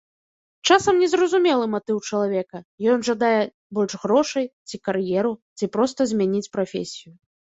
Часам 0.69 0.95
незразумелы 1.01 1.65
матыў 1.73 1.97
чалавека, 2.09 2.57
ён 2.95 2.99
жадае 3.09 3.37
больш 3.79 3.93
грошай, 4.05 4.45
ці 4.71 4.75
кар'еру, 4.89 5.33
ці 5.61 5.65
проста 5.75 5.99
змяніць 6.13 6.45
прафесію. 6.57 7.13